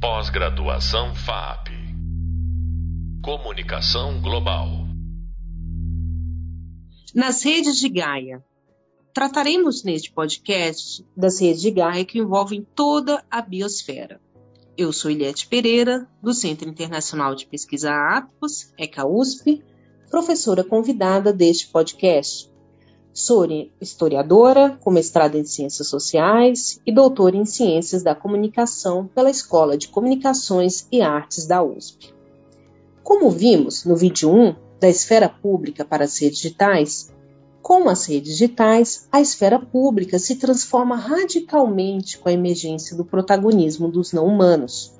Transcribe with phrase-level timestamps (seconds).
[0.00, 1.68] Pós-graduação FAP.
[3.22, 4.66] Comunicação Global.
[7.14, 8.42] Nas redes de Gaia.
[9.12, 14.18] Trataremos neste podcast das redes de Gaia que envolvem toda a biosfera.
[14.74, 19.62] Eu sou Eliette Pereira, do Centro Internacional de Pesquisa Atmos, ECA USP,
[20.10, 22.49] professora convidada deste podcast.
[23.12, 23.44] Sou
[23.80, 29.88] historiadora, com mestrado em Ciências Sociais e doutora em Ciências da Comunicação pela Escola de
[29.88, 32.14] Comunicações e Artes da USP.
[33.02, 37.12] Como vimos no vídeo 1 da esfera pública para as redes digitais,
[37.60, 43.90] com as redes digitais, a esfera pública se transforma radicalmente com a emergência do protagonismo
[43.90, 44.94] dos não-humanos.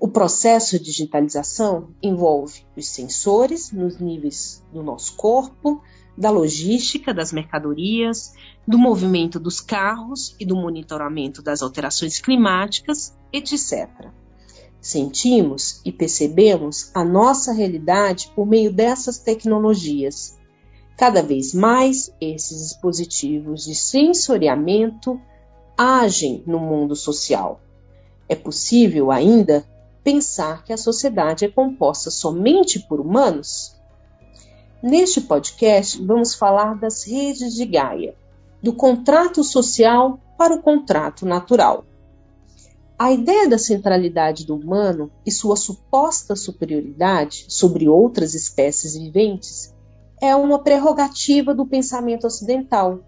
[0.00, 5.82] O processo de digitalização envolve os sensores nos níveis do nosso corpo,
[6.18, 8.34] da logística das mercadorias,
[8.66, 13.88] do movimento dos carros e do monitoramento das alterações climáticas, etc.
[14.80, 20.36] Sentimos e percebemos a nossa realidade por meio dessas tecnologias.
[20.96, 25.20] Cada vez mais, esses dispositivos de sensoriamento
[25.76, 27.60] agem no mundo social.
[28.28, 29.64] É possível ainda
[30.02, 33.77] pensar que a sociedade é composta somente por humanos?
[34.80, 38.14] Neste podcast, vamos falar das redes de Gaia,
[38.62, 41.84] do contrato social para o contrato natural.
[42.96, 49.74] A ideia da centralidade do humano e sua suposta superioridade sobre outras espécies viventes
[50.20, 53.00] é uma prerrogativa do pensamento ocidental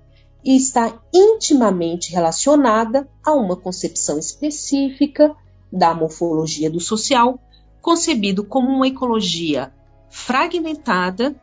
[0.44, 5.36] e está intimamente relacionada a uma concepção específica
[5.72, 7.38] da morfologia do social,
[7.80, 9.72] concebido como uma ecologia
[10.11, 11.34] fragmentada,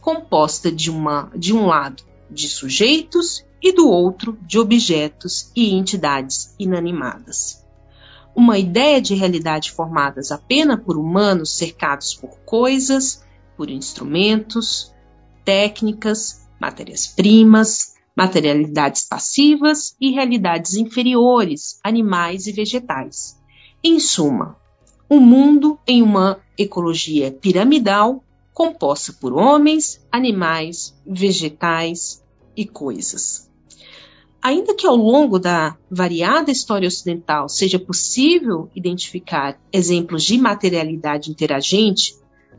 [0.00, 6.54] composta de, uma, de um lado de sujeitos e do outro de objetos e entidades
[6.58, 7.64] inanimadas.
[8.34, 13.24] Uma ideia de realidade formadas apenas por humanos cercados por coisas,
[13.56, 14.94] por instrumentos,
[15.44, 23.38] técnicas, matérias-primas, materialidades passivas e realidades inferiores, animais e vegetais.
[23.82, 24.56] Em suma,
[25.10, 28.22] um mundo em uma ecologia piramidal
[28.54, 32.22] composta por homens, animais, vegetais
[32.56, 33.50] e coisas.
[34.40, 42.14] Ainda que ao longo da variada história ocidental seja possível identificar exemplos de materialidade interagente,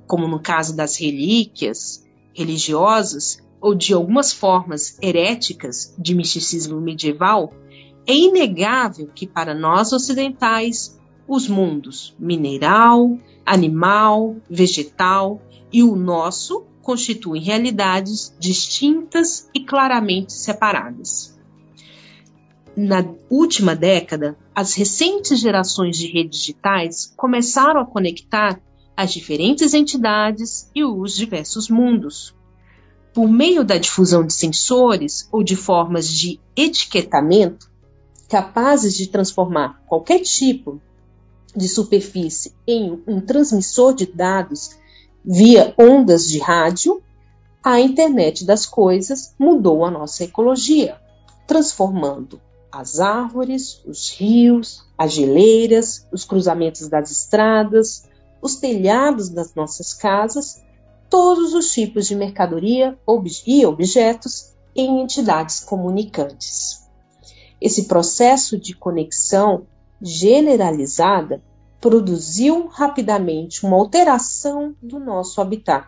[0.05, 7.53] como no caso das relíquias religiosas ou de algumas formas heréticas de misticismo medieval,
[8.05, 10.99] é inegável que para nós ocidentais
[11.33, 21.39] os mundos mineral, animal, vegetal e o nosso constituem realidades distintas e claramente separadas.
[22.75, 28.61] Na última década, as recentes gerações de redes digitais começaram a conectar
[28.97, 32.35] as diferentes entidades e os diversos mundos.
[33.13, 37.71] Por meio da difusão de sensores ou de formas de etiquetamento
[38.27, 40.81] capazes de transformar qualquer tipo
[41.55, 44.71] de superfície em um transmissor de dados
[45.23, 47.01] via ondas de rádio,
[47.63, 50.99] a internet das coisas mudou a nossa ecologia,
[51.47, 52.41] transformando
[52.71, 58.09] as árvores, os rios, as geleiras, os cruzamentos das estradas,
[58.41, 60.63] os telhados das nossas casas,
[61.09, 62.97] todos os tipos de mercadoria
[63.45, 66.81] e objetos em entidades comunicantes.
[67.59, 69.67] Esse processo de conexão
[70.01, 71.43] generalizada
[71.79, 75.87] produziu rapidamente uma alteração do nosso habitat,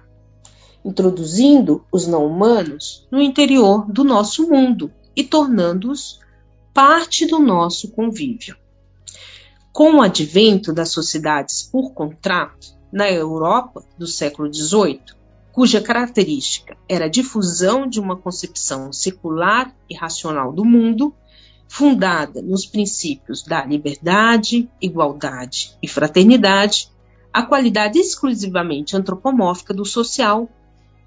[0.83, 6.19] introduzindo os não-humanos no interior do nosso mundo e tornando-os
[6.73, 8.57] parte do nosso convívio.
[9.71, 15.01] Com o advento das sociedades por contrato na Europa do século XVIII,
[15.51, 21.13] cuja característica era a difusão de uma concepção secular e racional do mundo,
[21.73, 26.87] fundada nos princípios da liberdade, igualdade e fraternidade,
[27.33, 30.47] a qualidade exclusivamente antropomórfica do social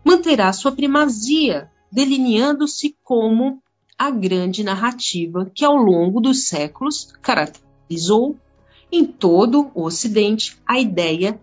[0.05, 3.63] manterá sua primazia, delineando-se como
[3.97, 8.37] a grande narrativa que ao longo dos séculos caracterizou
[8.91, 11.41] em todo o Ocidente a ideia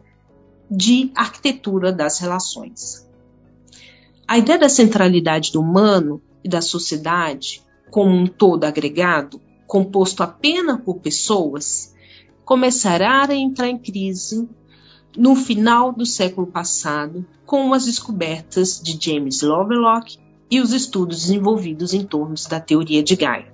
[0.70, 3.10] de arquitetura das relações.
[4.28, 7.64] A ideia da centralidade do humano e da sociedade
[7.94, 11.94] como um todo agregado, composto apenas por pessoas,
[12.44, 14.50] começará a entrar em crise
[15.16, 20.18] no final do século passado, com as descobertas de James Lovelock
[20.50, 23.54] e os estudos desenvolvidos em torno da teoria de Gaia.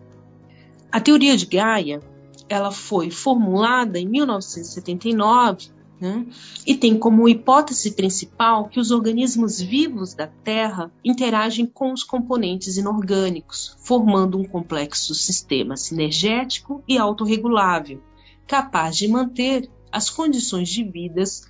[0.89, 2.01] A teoria de Gaia
[2.47, 5.67] ela foi formulada em 1979
[5.99, 6.25] né,
[6.65, 12.77] e tem como hipótese principal que os organismos vivos da Terra interagem com os componentes
[12.77, 18.01] inorgânicos, formando um complexo sistema sinergético e autorregulável,
[18.47, 21.49] capaz de manter as condições de vidas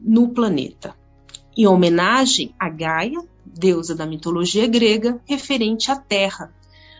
[0.00, 0.94] no planeta.
[1.56, 6.54] Em homenagem a Gaia, deusa da mitologia grega, referente à Terra.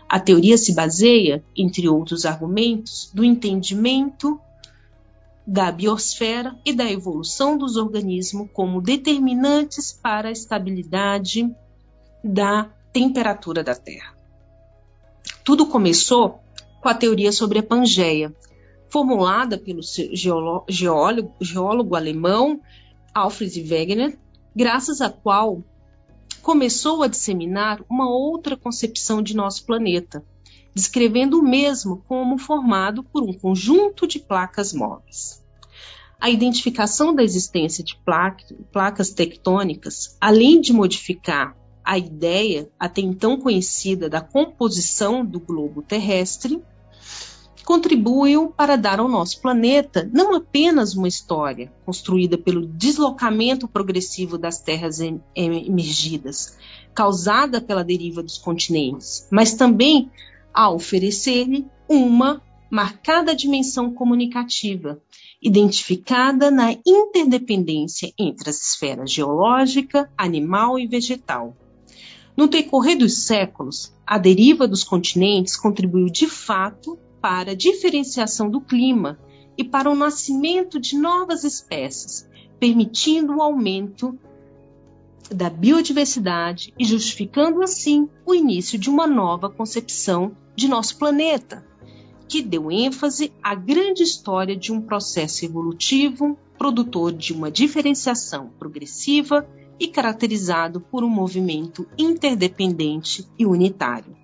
[0.07, 4.39] A teoria se baseia, entre outros argumentos, do entendimento
[5.45, 11.49] da biosfera e da evolução dos organismos como determinantes para a estabilidade
[12.23, 14.15] da temperatura da Terra.
[15.43, 16.39] Tudo começou
[16.81, 18.35] com a teoria sobre a Pangeia,
[18.89, 19.81] formulada pelo
[20.67, 22.61] geólogo, geólogo alemão
[23.13, 24.17] Alfred Wegener,
[24.55, 25.63] graças à qual
[26.41, 30.23] começou a disseminar uma outra concepção de nosso planeta,
[30.73, 35.41] descrevendo o mesmo como formado por um conjunto de placas móveis.
[36.19, 37.97] A identificação da existência de
[38.71, 46.61] placas tectônicas, além de modificar a ideia até então conhecida da composição do globo terrestre,
[47.65, 54.59] contribuiu para dar ao nosso planeta não apenas uma história construída pelo deslocamento progressivo das
[54.59, 54.99] terras
[55.35, 56.57] emergidas,
[56.93, 60.11] causada pela deriva dos continentes, mas também
[60.53, 65.01] a oferecer-lhe uma marcada dimensão comunicativa,
[65.41, 71.55] identificada na interdependência entre as esferas geológica, animal e vegetal.
[72.35, 78.61] No decorrer dos séculos, a deriva dos continentes contribuiu de fato para a diferenciação do
[78.61, 79.19] clima
[79.57, 82.27] e para o nascimento de novas espécies,
[82.59, 84.17] permitindo o aumento
[85.33, 91.65] da biodiversidade e justificando assim o início de uma nova concepção de nosso planeta,
[92.27, 99.47] que deu ênfase à grande história de um processo evolutivo produtor de uma diferenciação progressiva
[99.79, 104.15] e caracterizado por um movimento interdependente e unitário.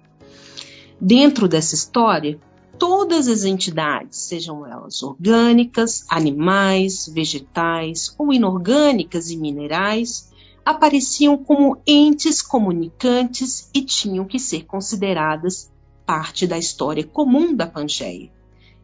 [1.02, 2.40] Dentro dessa história,
[2.78, 10.32] todas as entidades, sejam elas orgânicas, animais, vegetais ou inorgânicas e minerais,
[10.68, 15.72] apareciam como entes comunicantes e tinham que ser consideradas
[16.06, 18.30] parte da história comum da Pangeia,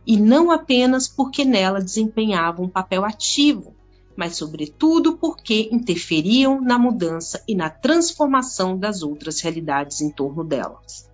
[0.08, 3.76] e não apenas porque nela desempenhavam um papel ativo,
[4.16, 11.10] mas sobretudo porque interferiam na mudança e na transformação das outras realidades em torno delas.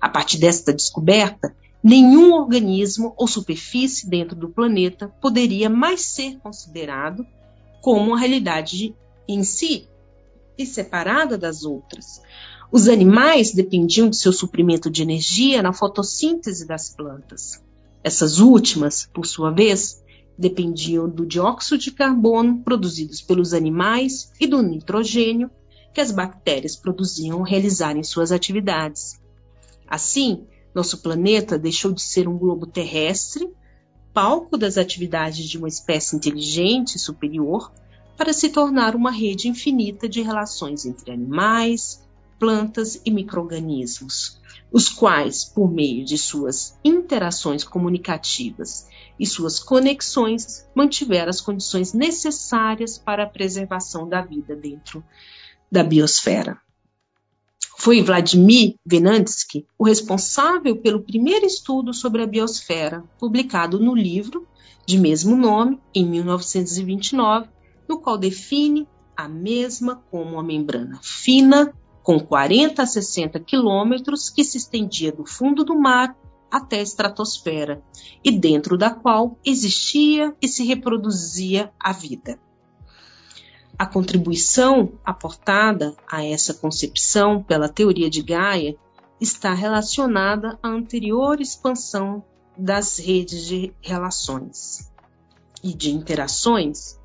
[0.00, 1.54] A partir desta descoberta,
[1.84, 7.26] nenhum organismo ou superfície dentro do planeta poderia mais ser considerado
[7.82, 8.94] como uma realidade
[9.28, 9.86] em si
[10.56, 12.20] e separada das outras.
[12.70, 17.62] Os animais dependiam de seu suprimento de energia na fotossíntese das plantas.
[18.02, 20.02] Essas últimas, por sua vez,
[20.38, 25.50] dependiam do dióxido de carbono produzidos pelos animais e do nitrogênio
[25.92, 29.20] que as bactérias produziam ao realizarem suas atividades.
[29.86, 33.50] Assim, nosso planeta deixou de ser um globo terrestre,
[34.12, 37.72] palco das atividades de uma espécie inteligente superior,
[38.18, 42.04] para se tornar uma rede infinita de relações entre animais,
[42.36, 44.40] plantas e microorganismos,
[44.72, 48.88] os quais, por meio de suas interações comunicativas
[49.20, 55.02] e suas conexões, mantiveram as condições necessárias para a preservação da vida dentro
[55.70, 56.60] da biosfera.
[57.78, 64.44] Foi Vladimir Venantsky o responsável pelo primeiro estudo sobre a biosfera, publicado no livro
[64.84, 67.48] de mesmo nome, em 1929,
[67.88, 74.44] no qual define a mesma como uma membrana fina, com 40 a 60 quilômetros, que
[74.44, 76.16] se estendia do fundo do mar
[76.50, 77.82] até a estratosfera,
[78.24, 82.38] e dentro da qual existia e se reproduzia a vida.
[83.78, 88.76] A contribuição aportada a essa concepção pela teoria de Gaia
[89.20, 92.24] está relacionada à anterior expansão
[92.56, 94.90] das redes de relações
[95.62, 96.98] e de interações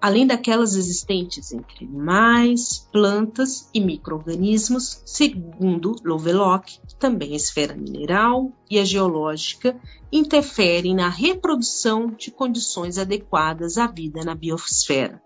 [0.00, 8.78] além daquelas existentes entre animais, plantas e microorganismos, segundo Lovelock, também a esfera mineral e
[8.78, 9.78] a geológica
[10.12, 15.20] interferem na reprodução de condições adequadas à vida na biosfera,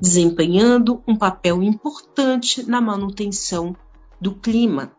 [0.00, 3.76] desempenhando um papel importante na manutenção
[4.20, 4.92] do clima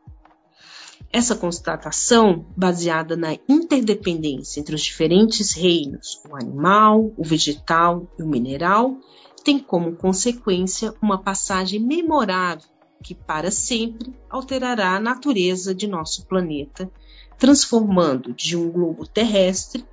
[1.16, 8.28] essa constatação, baseada na interdependência entre os diferentes reinos, o animal, o vegetal e o
[8.28, 8.98] mineral,
[9.42, 12.68] tem como consequência uma passagem memorável
[13.02, 16.92] que para sempre alterará a natureza de nosso planeta,
[17.38, 19.86] transformando de um globo terrestre,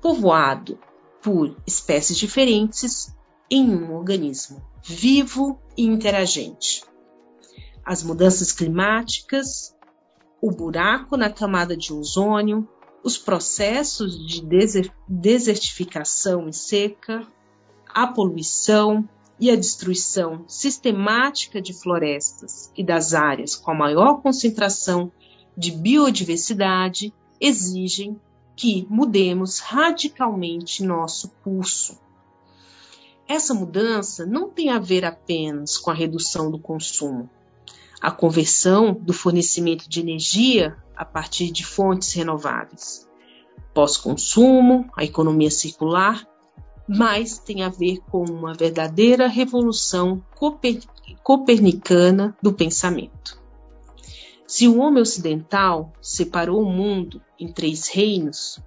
[0.00, 0.78] povoado
[1.22, 3.14] por espécies diferentes,
[3.50, 6.82] em um organismo vivo e interagente.
[7.84, 9.74] As mudanças climáticas,
[10.42, 12.68] o buraco na camada de ozônio,
[13.04, 14.42] os processos de
[15.08, 17.24] desertificação e seca,
[17.88, 19.08] a poluição
[19.38, 25.12] e a destruição sistemática de florestas e das áreas com a maior concentração
[25.56, 28.20] de biodiversidade exigem
[28.56, 32.00] que mudemos radicalmente nosso pulso.
[33.28, 37.30] Essa mudança não tem a ver apenas com a redução do consumo,
[38.02, 43.08] a conversão do fornecimento de energia a partir de fontes renováveis,
[43.72, 46.26] pós-consumo, a economia circular,
[46.88, 50.20] mas tem a ver com uma verdadeira revolução
[51.22, 53.40] copernicana do pensamento.
[54.48, 58.60] Se o homem ocidental separou o mundo em três reinos,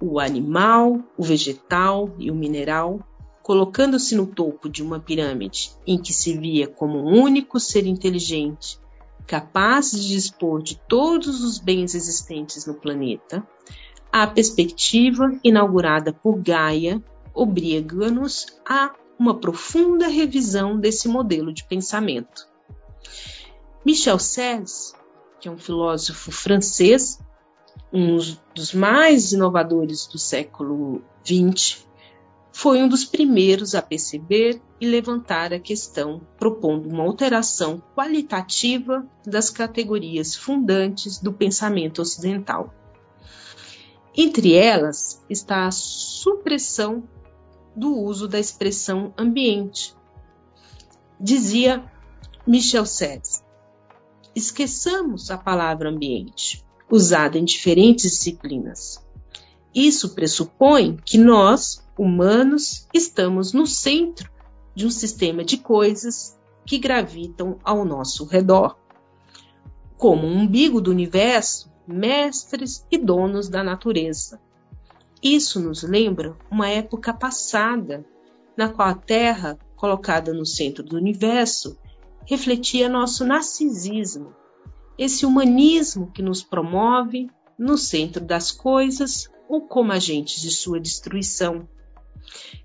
[0.00, 3.00] o animal, o vegetal e o mineral,
[3.44, 8.80] colocando-se no topo de uma pirâmide em que se via como um único ser inteligente,
[9.26, 13.46] capaz de dispor de todos os bens existentes no planeta,
[14.10, 22.48] a perspectiva inaugurada por Gaia obriga-nos a uma profunda revisão desse modelo de pensamento.
[23.84, 24.94] Michel Serres,
[25.38, 27.20] que é um filósofo francês,
[27.92, 28.16] um
[28.54, 31.84] dos mais inovadores do século XX,
[32.56, 39.50] foi um dos primeiros a perceber e levantar a questão, propondo uma alteração qualitativa das
[39.50, 42.72] categorias fundantes do pensamento ocidental.
[44.16, 47.02] Entre elas está a supressão
[47.74, 49.92] do uso da expressão ambiente.
[51.18, 51.84] Dizia
[52.46, 53.42] Michel Serres:
[54.32, 59.04] esqueçamos a palavra ambiente, usada em diferentes disciplinas.
[59.74, 64.30] Isso pressupõe que nós, humanos estamos no centro
[64.74, 66.36] de um sistema de coisas
[66.66, 68.76] que gravitam ao nosso redor.
[69.96, 74.40] Como um umbigo do universo, mestres e donos da natureza.
[75.22, 78.04] Isso nos lembra uma época passada,
[78.56, 81.78] na qual a Terra, colocada no centro do universo,
[82.26, 84.34] refletia nosso narcisismo,
[84.98, 91.68] esse humanismo que nos promove no centro das coisas ou como agentes de sua destruição.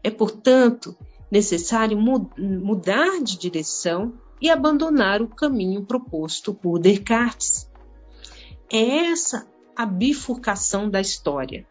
[0.04, 0.96] É, portanto,
[1.32, 7.70] necessário mudar de direção e abandonar o caminho proposto por Descartes.
[8.72, 11.66] É essa a bifurcação da história: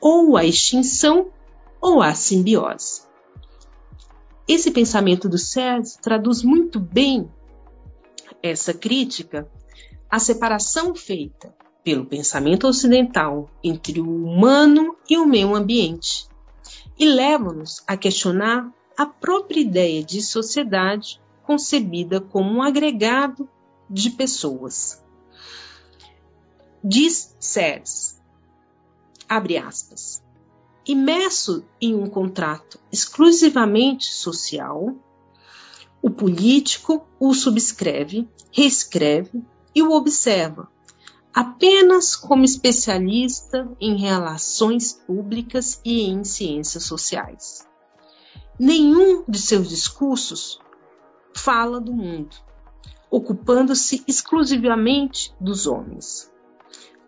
[0.00, 1.30] ou a extinção
[1.80, 3.02] ou a simbiose.
[4.46, 7.30] Esse pensamento do Sérgio traduz muito bem
[8.42, 9.50] essa crítica
[10.10, 16.26] à separação feita pelo pensamento ocidental entre o humano e o meio ambiente,
[16.98, 23.48] e leva-nos a questionar a própria ideia de sociedade concebida como um agregado
[23.88, 25.02] de pessoas.
[26.82, 28.20] Diz Seres,
[29.28, 30.22] abre aspas,
[30.86, 34.94] imerso em um contrato exclusivamente social,
[36.02, 39.42] o político o subscreve, reescreve
[39.74, 40.68] e o observa,
[41.34, 47.66] apenas como especialista em relações públicas e em ciências sociais.
[48.58, 50.60] Nenhum de seus discursos
[51.34, 52.36] fala do mundo,
[53.10, 56.30] ocupando-se exclusivamente dos homens.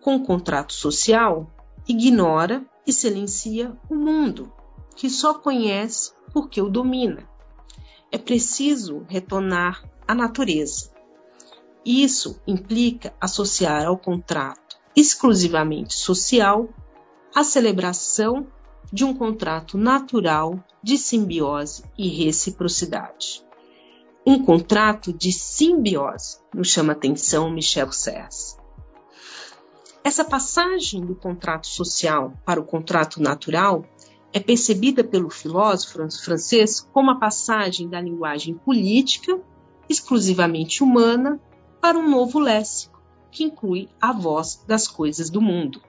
[0.00, 1.48] Com o contrato social,
[1.86, 4.52] ignora e silencia o mundo,
[4.96, 7.28] que só conhece porque o domina.
[8.10, 10.90] É preciso retornar à natureza,
[11.86, 16.68] isso implica associar ao contrato exclusivamente social
[17.34, 18.46] a celebração
[18.92, 23.44] de um contrato natural de simbiose e reciprocidade.
[24.26, 28.56] Um contrato de simbiose, nos chama atenção Michel Serres.
[30.02, 33.84] Essa passagem do contrato social para o contrato natural
[34.32, 39.40] é percebida pelo filósofo francês como a passagem da linguagem política,
[39.88, 41.40] exclusivamente humana,
[41.86, 43.00] para um novo léxico,
[43.30, 45.80] que inclui a voz das coisas do mundo.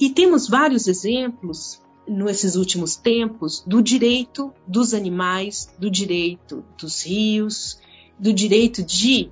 [0.00, 7.78] E temos vários exemplos nesses últimos tempos do direito dos animais, do direito dos rios,
[8.18, 9.30] do direito de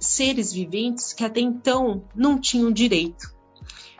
[0.00, 3.34] seres viventes que até então não tinham direito.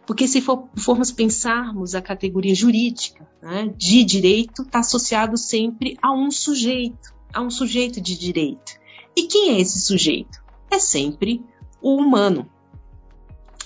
[0.07, 6.11] Porque se for, formos pensarmos a categoria jurídica né, de direito, está associado sempre a
[6.11, 8.86] um sujeito, a um sujeito de direito.
[9.17, 10.45] E quem é esse sujeito?
[10.71, 11.43] É sempre
[11.81, 12.51] o humano.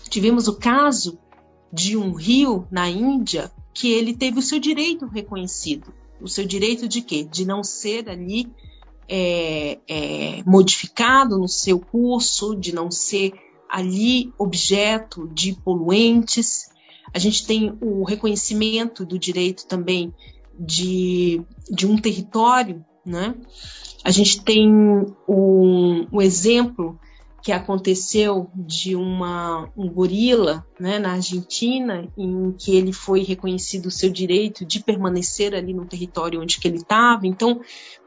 [0.08, 1.18] Tivemos o caso
[1.72, 5.92] de um rio na Índia que ele teve o seu direito reconhecido.
[6.20, 7.24] O seu direito de quê?
[7.24, 8.52] De não ser ali
[9.08, 13.32] é, é, modificado no seu curso, de não ser
[13.68, 16.70] ali objeto de poluentes.
[17.12, 20.14] A gente tem o reconhecimento do direito também
[20.58, 23.34] de, de um território, né?
[24.04, 24.70] A gente tem
[25.26, 26.98] o, o exemplo
[27.42, 33.90] que aconteceu de uma, um gorila né, na Argentina, em que ele foi reconhecido o
[33.90, 37.26] seu direito de permanecer ali no território onde que ele estava.
[37.26, 37.60] Então,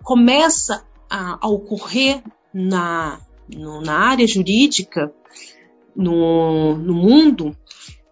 [0.04, 2.24] começa a, a ocorrer
[2.54, 3.20] na,
[3.50, 5.14] no, na área jurídica,
[5.96, 7.58] no, no mundo,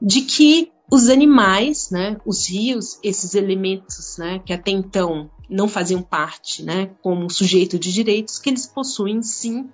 [0.02, 6.02] de que os animais, né, os rios, esses elementos né, que até então não faziam
[6.02, 9.70] parte né, como sujeito de direitos, que eles possuem sim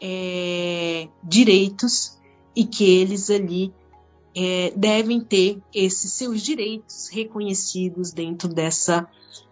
[0.00, 2.18] é, direitos
[2.56, 3.72] e que eles ali
[4.34, 9.06] é, devem ter esses seus direitos reconhecidos dentro, dessa,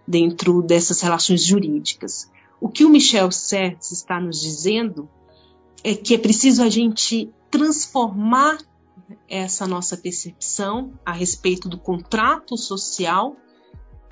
[0.08, 2.30] dentro dessas relações jurídicas.
[2.58, 5.06] O que o Michel Serres está nos dizendo
[5.84, 8.58] é que é preciso a gente transformar
[9.28, 13.36] essa nossa percepção a respeito do contrato social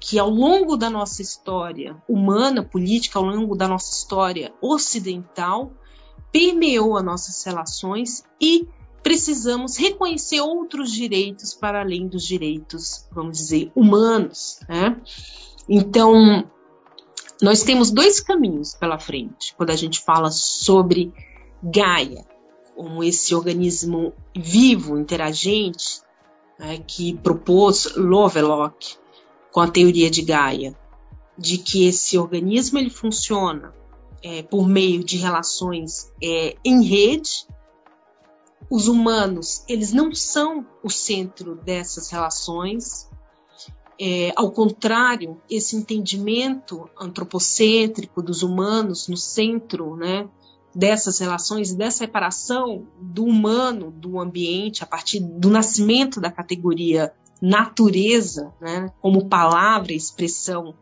[0.00, 5.72] que ao longo da nossa história humana, política, ao longo da nossa história ocidental,
[6.30, 8.68] permeou as nossas relações e
[9.02, 14.60] precisamos reconhecer outros direitos para além dos direitos, vamos dizer, humanos.
[14.68, 15.00] Né?
[15.68, 16.44] Então,
[17.40, 21.12] nós temos dois caminhos pela frente quando a gente fala sobre
[21.62, 22.24] Gaia,
[22.74, 26.00] como esse organismo vivo, interagente,
[26.58, 28.96] né, que propôs Lovelock
[29.54, 30.76] com a teoria de Gaia,
[31.38, 33.72] de que esse organismo ele funciona
[34.20, 37.46] é, por meio de relações é, em rede.
[38.68, 43.08] Os humanos, eles não são o centro dessas relações.
[44.00, 50.28] É, ao contrário, esse entendimento antropocêntrico dos humanos no centro né,
[50.74, 58.54] dessas relações, dessa separação do humano do ambiente a partir do nascimento da categoria natureza,
[58.58, 60.74] né, como palavra, expressão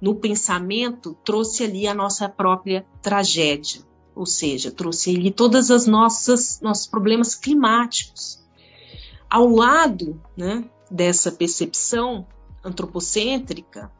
[0.00, 3.82] no pensamento trouxe ali a nossa própria tragédia,
[4.14, 8.42] ou seja, trouxe ali todas as nossas nossos problemas climáticos.
[9.28, 12.26] Ao lado, né, dessa percepção
[12.64, 13.92] antropocêntrica,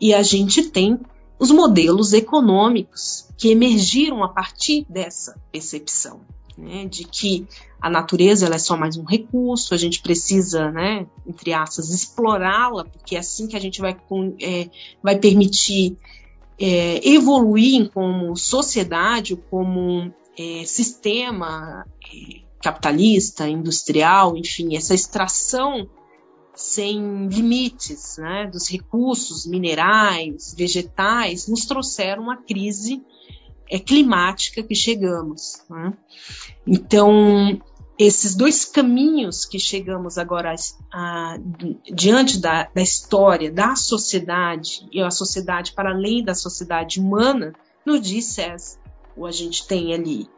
[0.00, 0.98] e a gente tem
[1.38, 6.22] os modelos econômicos que emergiram a partir dessa percepção
[6.56, 7.46] né, de que
[7.80, 12.84] a natureza ela é só mais um recurso, a gente precisa, né, entre aspas, explorá-la,
[12.84, 13.96] porque é assim que a gente vai,
[14.40, 14.70] é,
[15.02, 15.96] vai permitir
[16.58, 25.88] é, evoluir como sociedade, como é, sistema é, capitalista, industrial, enfim, essa extração
[26.54, 33.02] sem limites né, dos recursos minerais, vegetais, nos trouxeram uma crise
[33.70, 35.62] é, climática que chegamos.
[35.68, 35.92] Né?
[36.66, 37.60] Então,
[37.98, 40.54] esses dois caminhos que chegamos agora
[40.92, 41.38] a, a,
[41.92, 47.54] diante da, da, história da sociedade e a sociedade para além da sociedade humana,
[47.86, 48.78] nos diz César,
[49.16, 50.28] ou a gente tem ali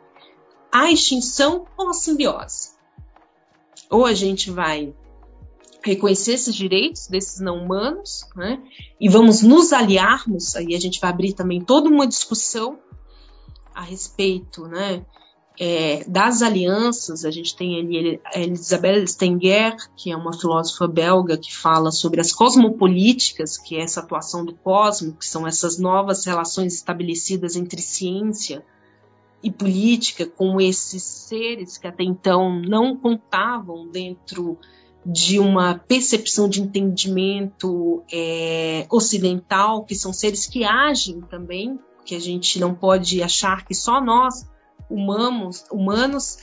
[0.70, 2.76] a extinção ou a simbiose.
[3.88, 4.92] Ou a gente vai
[5.82, 8.60] reconhecer esses direitos desses não humanos, né?
[9.00, 12.78] E vamos nos aliarmos, aí a gente vai abrir também toda uma discussão
[13.76, 15.04] a respeito né,
[15.60, 21.54] é, das alianças, a gente tem ali Elisabeth Stenger, que é uma filósofa belga que
[21.54, 26.74] fala sobre as cosmopolíticas, que é essa atuação do cosmo, que são essas novas relações
[26.74, 28.64] estabelecidas entre ciência
[29.42, 34.58] e política com esses seres que até então não contavam dentro
[35.04, 42.20] de uma percepção de entendimento é, ocidental, que são seres que agem também que a
[42.20, 44.48] gente não pode achar que só nós,
[44.88, 46.38] humanos, humanos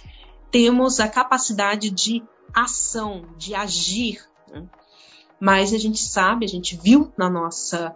[0.52, 2.22] temos a capacidade de
[2.54, 4.22] ação, de agir.
[4.52, 4.64] Né?
[5.40, 7.96] Mas a gente sabe, a gente viu na nossa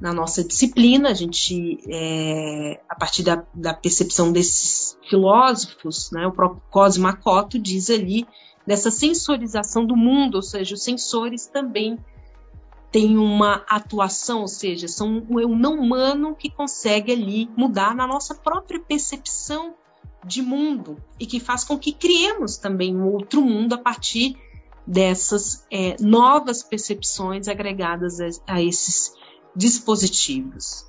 [0.00, 6.32] na nossa disciplina, a gente, é, a partir da, da, percepção desses filósofos, né, o
[6.32, 6.60] próprio
[7.00, 8.26] Makoto diz ali
[8.66, 11.98] dessa sensorização do mundo, ou seja, os sensores também
[12.92, 18.34] tem uma atuação, ou seja, são o não humano que consegue ali mudar na nossa
[18.34, 19.74] própria percepção
[20.24, 24.36] de mundo e que faz com que criemos também um outro mundo a partir
[24.86, 29.14] dessas é, novas percepções agregadas a, a, esses
[29.56, 30.86] dispositivos.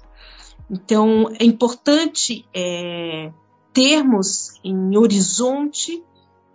[0.70, 3.32] Então, é importante é,
[3.72, 6.04] termos em horizonte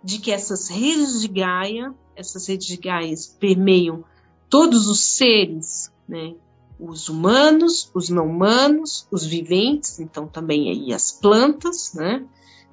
[0.03, 4.03] de que essas redes de Gaia, essas redes de Gaia permeiam
[4.49, 6.35] todos os seres, né?
[6.79, 12.25] Os humanos, os não humanos, os viventes, então também aí as plantas, né?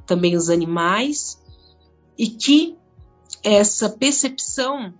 [0.07, 1.43] Também os animais,
[2.17, 2.77] e que
[3.43, 4.95] essa percepção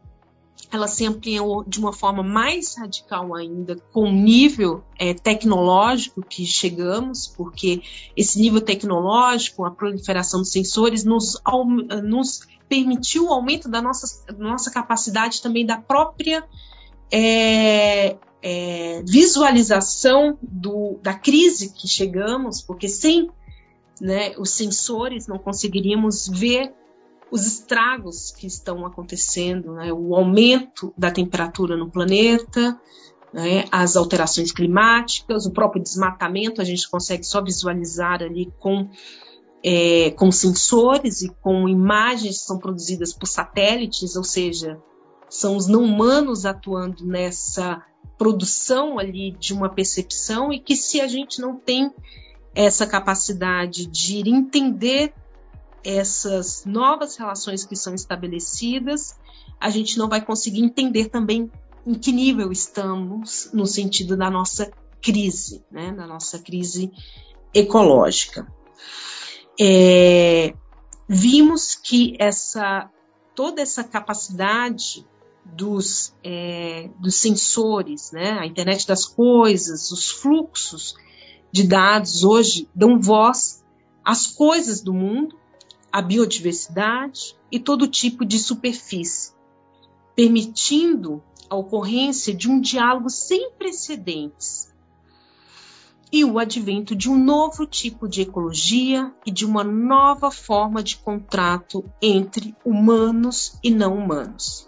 [0.71, 6.45] ela se ampliou de uma forma mais radical ainda com o nível é, tecnológico que
[6.45, 7.83] chegamos, porque
[8.17, 11.41] esse nível tecnológico, a proliferação dos sensores, nos,
[12.03, 16.45] nos permitiu o aumento da nossa, nossa capacidade também da própria
[17.13, 23.31] é, é, visualização do, da crise que chegamos, porque sem
[24.01, 26.73] né, os sensores não conseguiríamos ver
[27.31, 32.79] os estragos que estão acontecendo, né, o aumento da temperatura no planeta,
[33.33, 38.89] né, as alterações climáticas, o próprio desmatamento, a gente consegue só visualizar ali com,
[39.65, 44.81] é, com sensores e com imagens que são produzidas por satélites, ou seja,
[45.29, 47.83] são os não humanos atuando nessa
[48.17, 51.93] produção ali de uma percepção e que se a gente não tem
[52.55, 55.13] essa capacidade de entender
[55.85, 59.15] essas novas relações que são estabelecidas,
[59.61, 61.51] a gente não vai conseguir entender também
[61.87, 66.91] em que nível estamos no sentido da nossa crise, né, da nossa crise
[67.55, 68.47] ecológica.
[69.59, 70.55] É,
[71.09, 72.91] vimos que essa
[73.35, 75.07] toda essa capacidade
[75.45, 80.97] dos, é, dos sensores, né, a internet das coisas, os fluxos
[81.53, 83.63] de dados hoje dão voz
[84.03, 85.39] às coisas do mundo
[85.93, 89.33] a biodiversidade e todo tipo de superfície,
[90.15, 94.75] permitindo a ocorrência de um diálogo sem precedentes
[96.17, 100.97] e o advento de um novo tipo de ecologia e de uma nova forma de
[100.97, 104.67] contrato entre humanos e não humanos.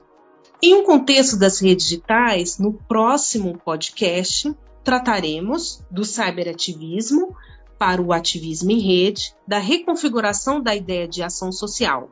[0.63, 7.35] Em um contexto das redes digitais, no próximo podcast, trataremos do cyberativismo,
[7.79, 12.11] para o ativismo em rede, da reconfiguração da ideia de ação social.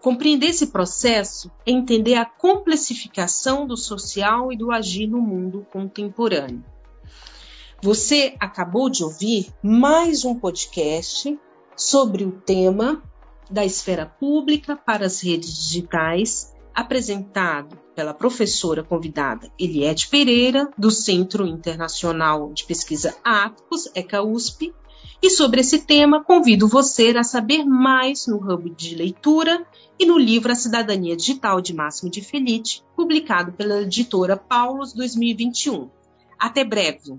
[0.00, 6.64] Compreender esse processo é entender a complexificação do social e do agir no mundo contemporâneo.
[7.82, 11.38] Você acabou de ouvir mais um podcast
[11.76, 13.02] sobre o tema
[13.50, 21.46] da esfera pública para as redes digitais, apresentado pela professora convidada Eliette Pereira, do Centro
[21.46, 24.74] Internacional de Pesquisa ATPOS, ECA USP,
[25.22, 29.66] e sobre esse tema, convido você a saber mais no Hub de Leitura
[29.98, 35.90] e no livro A Cidadania Digital de Máximo de Felice, publicado pela editora Paulus 2021.
[36.38, 37.18] Até breve.